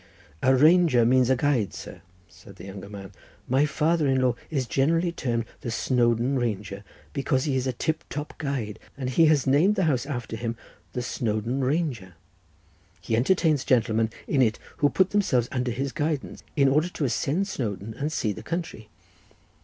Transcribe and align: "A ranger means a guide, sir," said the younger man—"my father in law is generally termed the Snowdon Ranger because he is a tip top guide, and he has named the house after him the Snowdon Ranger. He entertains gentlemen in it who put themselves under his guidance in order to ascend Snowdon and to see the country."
"A 0.41 0.55
ranger 0.55 1.05
means 1.05 1.29
a 1.29 1.35
guide, 1.35 1.75
sir," 1.75 2.01
said 2.27 2.55
the 2.55 2.65
younger 2.65 2.89
man—"my 2.89 3.67
father 3.67 4.07
in 4.07 4.19
law 4.19 4.33
is 4.49 4.65
generally 4.65 5.11
termed 5.11 5.45
the 5.59 5.69
Snowdon 5.69 6.39
Ranger 6.39 6.83
because 7.13 7.43
he 7.43 7.55
is 7.55 7.67
a 7.67 7.71
tip 7.73 8.03
top 8.09 8.33
guide, 8.39 8.79
and 8.97 9.11
he 9.11 9.27
has 9.27 9.45
named 9.45 9.75
the 9.75 9.83
house 9.83 10.07
after 10.07 10.35
him 10.35 10.57
the 10.93 11.03
Snowdon 11.03 11.61
Ranger. 11.63 12.15
He 12.99 13.15
entertains 13.15 13.63
gentlemen 13.63 14.09
in 14.27 14.41
it 14.41 14.57
who 14.77 14.89
put 14.89 15.11
themselves 15.11 15.47
under 15.51 15.69
his 15.69 15.91
guidance 15.91 16.41
in 16.55 16.67
order 16.67 16.89
to 16.89 17.05
ascend 17.05 17.47
Snowdon 17.47 17.93
and 17.93 18.09
to 18.09 18.09
see 18.09 18.31
the 18.33 18.41
country." 18.41 18.89